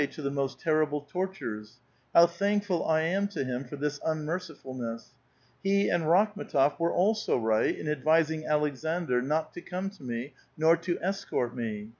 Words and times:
to 0.09 0.23
the 0.23 0.31
most 0.31 0.59
terrible 0.59 1.01
tortures: 1.01 1.77
how 2.11 2.25
thankful 2.25 2.83
I 2.87 3.01
am 3.01 3.27
to 3.27 3.43
him 3.45 3.65
for 3.65 3.75
this 3.75 3.99
un 4.03 4.25
mercifulness! 4.25 5.09
He 5.61 5.89
and 5.89 6.05
Rakhm6tof 6.05 6.79
were 6.79 6.91
also 6.91 7.37
right 7.37 7.77
in 7.77 7.87
advising 7.87 8.41
Aleksandr 8.41 9.23
not 9.23 9.53
to 9.53 9.61
come 9.61 9.91
to 9.91 10.01
me, 10.01 10.33
nor 10.57 10.75
to 10.75 10.97
escort 11.03 11.55
me. 11.55 11.89